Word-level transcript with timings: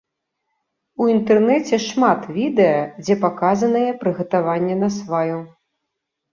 У 1.03 1.09
інтэрнэце 1.15 1.75
шмат 1.89 2.21
відэа, 2.39 2.81
дзе 3.03 3.19
паказанае 3.27 3.87
прыгатаванне 4.03 4.81
насваю. 4.85 5.37